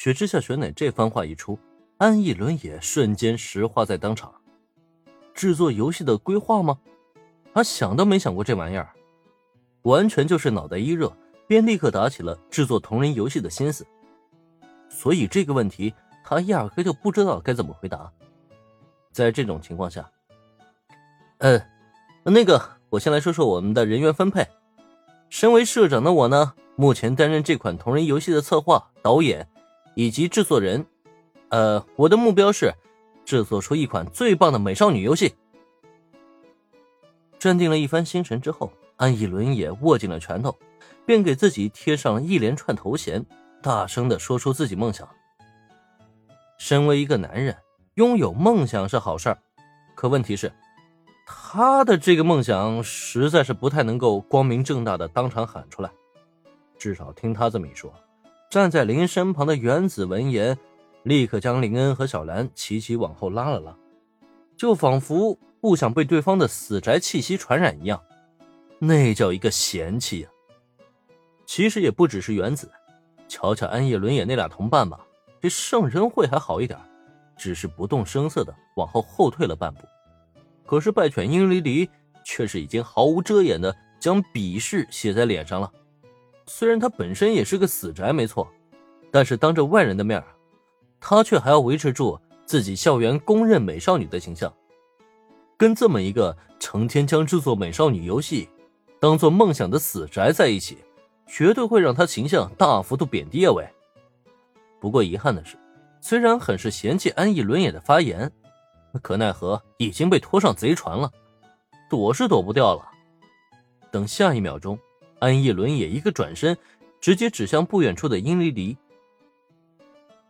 [0.00, 1.58] 雪之下雪乃这番话一出，
[1.96, 4.32] 安逸伦也瞬间石化在当场。
[5.34, 6.78] 制作游戏的规划吗？
[7.52, 8.94] 他想都没想过这玩意儿，
[9.82, 11.12] 完全就是脑袋一热，
[11.48, 13.84] 便立刻打起了制作同人游戏的心思。
[14.88, 15.92] 所以这个问题
[16.24, 18.08] 他压根就不知道该怎么回答。
[19.10, 20.08] 在这种情况下，
[21.38, 21.60] 嗯，
[22.22, 24.46] 那个我先来说说我们的人员分配。
[25.28, 29.48] 身为社长的我呢，目前担任这款同人游戏的策划、导演。
[29.98, 30.86] 以及制作人，
[31.48, 32.72] 呃，我的目标是
[33.24, 35.34] 制作出一款最棒的美少女游戏。
[37.36, 40.56] 镇定了一番心神之后，安逸伦也握紧了拳头，
[41.04, 43.26] 便给自己贴上了一连串头衔，
[43.60, 45.08] 大声的说出自己梦想。
[46.58, 47.56] 身为一个男人，
[47.94, 49.38] 拥有梦想是好事儿，
[49.96, 50.52] 可问题是，
[51.26, 55.90] 他的这个梦想实在是不太能够光明正大的当场喊出来，
[56.78, 57.92] 至少听他这么一说。
[58.50, 60.56] 站在林身旁的原子闻言，
[61.02, 63.76] 立刻将林恩和小兰齐齐往后拉了拉，
[64.56, 68.02] 就仿佛不想被对方的死宅气息传染一样。
[68.78, 70.28] 那叫一个嫌弃呀！
[71.44, 72.70] 其实也不只是原子，
[73.28, 74.98] 瞧瞧安叶伦也那俩同伴吧，
[75.42, 76.78] 这圣人会还好一点，
[77.36, 79.82] 只是不动声色的往后后退了半步。
[80.64, 81.90] 可是败犬英离离
[82.24, 85.70] 却是已经毫无遮掩的将鄙视写在脸上了。
[86.48, 88.48] 虽然他本身也是个死宅，没错，
[89.10, 90.22] 但是当着外人的面
[90.98, 94.52] 他却还要维持住自己校园公认美少女的形象。
[95.58, 98.48] 跟这么一个成天将制作美少女游戏
[98.98, 100.78] 当做梦想的死宅在一起，
[101.26, 103.52] 绝对会让他形象大幅度贬低啊！
[103.52, 103.68] 喂，
[104.80, 105.56] 不过遗憾的是，
[106.00, 108.32] 虽然很是嫌弃安逸轮眼的发言，
[109.02, 111.12] 可奈何已经被拖上贼船了，
[111.90, 112.88] 躲是躲不掉了。
[113.90, 114.78] 等下一秒钟。
[115.18, 116.56] 安逸伦也一个转身，
[117.00, 118.76] 直接指向不远处的殷离离。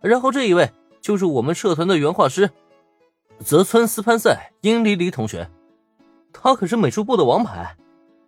[0.00, 2.50] 然后这一位就是我们社团的原画师，
[3.44, 5.50] 泽村斯潘塞殷离离同学，
[6.32, 7.76] 他可是美术部的王牌，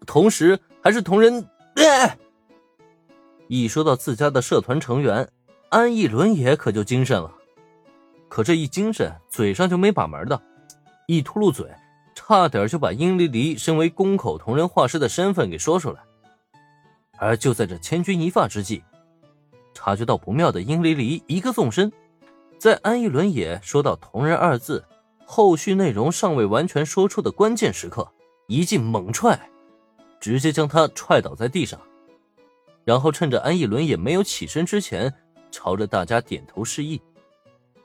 [0.06, 1.49] 同时还是同人。
[3.49, 5.28] 一说到自家的社团成员，
[5.69, 7.32] 安逸伦也可就精神了。
[8.28, 10.41] 可这一精神，嘴上就没把门的，
[11.06, 11.66] 一秃噜嘴，
[12.15, 16.03] 差点就把殷离离身为宫口同人画师的身份给说出来。
[17.19, 18.83] 而就在这千钧一发之际，
[19.75, 21.93] 察觉到不妙的殷离离一个纵身，
[22.59, 24.84] 在安逸伦也说到“同人”二字，
[25.25, 28.06] 后续内容尚未完全说出的关键时刻，
[28.49, 29.39] 一记猛踹，
[30.21, 31.81] 直接将他踹倒在地上，
[32.84, 35.12] 然后趁着安逸伦也没有起身之前，
[35.50, 37.00] 朝着大家点头示意：“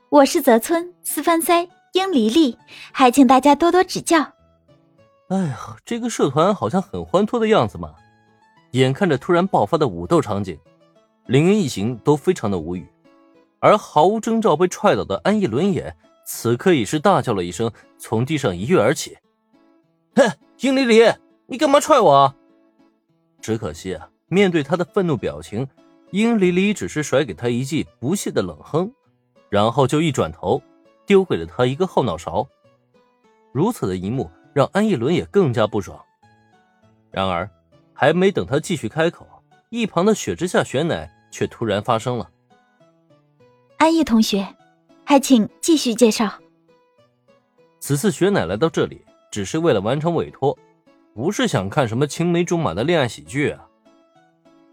[0.10, 2.58] 我是泽村四番塞殷离离，
[2.92, 4.20] 还请大家多多指教。”
[5.30, 7.94] 哎呀，这个社团好像很欢脱的样子嘛。
[8.78, 10.58] 眼看着突然爆发的武斗场景，
[11.26, 12.88] 林恩一行都非常的无语，
[13.60, 15.96] 而毫无征兆被踹倒的安逸伦也
[16.26, 19.18] 此刻已是大叫了一声，从地上一跃而起
[20.16, 20.30] ：“哼，
[20.60, 21.12] 殷离离，
[21.46, 22.34] 你干嘛踹我？”
[23.40, 25.68] 只可惜啊，面对他的愤怒表情，
[26.12, 28.92] 殷离离只是甩给他一记不屑的冷哼，
[29.50, 30.62] 然后就一转头，
[31.06, 32.48] 丢给了他一个后脑勺。
[33.54, 35.98] 如此的一幕让安逸伦也更加不爽。
[37.12, 37.50] 然而。
[38.00, 39.28] 还没等他继续开口，
[39.70, 42.30] 一旁的雪之下雪乃却突然发声了
[43.78, 44.48] ：“安逸同学，
[45.04, 46.32] 还请继续介绍。”
[47.82, 50.56] 此次雪乃来到这里，只是为了完成委托，
[51.16, 53.66] 不是想看什么青梅竹马的恋爱喜剧啊！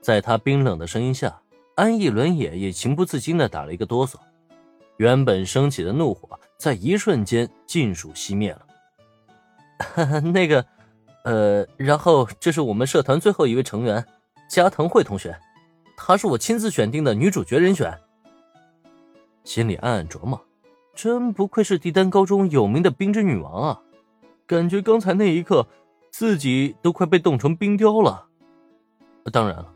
[0.03, 1.41] 在他冰冷的声音下，
[1.77, 4.17] 安逸伦也也情不自禁的打了一个哆嗦，
[4.99, 10.21] 原本升起的怒火在一瞬间尽数熄灭了。
[10.31, 10.67] 那个。
[11.25, 14.07] 呃，然后这是我们社团最后一位成员，
[14.49, 15.39] 加藤惠同学，
[15.97, 17.99] 她是我亲自选定的女主角人选。
[19.43, 20.41] 心里暗暗琢磨，
[20.95, 23.81] 真不愧是帝丹高中有名的冰之女王啊！
[24.47, 25.67] 感觉刚才那一刻，
[26.11, 28.27] 自己都快被冻成冰雕了。
[29.33, 29.73] 当然了，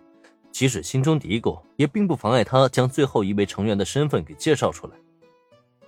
[0.53, 4.93] 即使心中嘀咕，也并不妨碍他将最后一位成员的身份给介绍出来。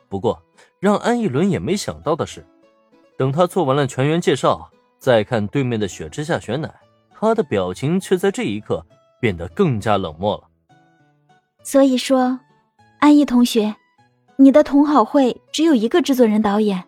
[0.09, 0.43] 不过，
[0.79, 2.47] 让安逸伦也没想到的是，
[3.19, 4.71] 等他做完了全员介绍。
[5.01, 6.71] 再看对面的雪之下雪乃，
[7.11, 8.85] 她的表情却在这一刻
[9.19, 10.45] 变得更加冷漠了。
[11.63, 12.39] 所以说，
[12.99, 13.75] 安逸同学，
[14.37, 16.85] 你的同好会只有一个制作人导演，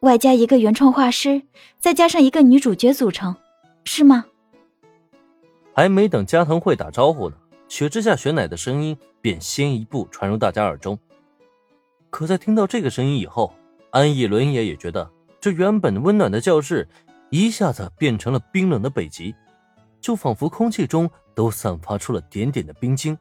[0.00, 1.40] 外加一个原创画师，
[1.78, 3.34] 再加上一个女主角组成，
[3.84, 4.26] 是吗？
[5.72, 7.36] 还没等加藤会打招呼呢，
[7.66, 10.98] 雪之下雪乃的声音便先一步传入大家耳中。
[12.10, 13.54] 可在听到这个声音以后，
[13.88, 15.10] 安逸伦也也觉得
[15.40, 16.86] 这原本温暖的教室。
[17.30, 19.34] 一下子变成了冰冷的北极，
[20.00, 23.16] 就仿佛空气中都散发出了点点的冰晶。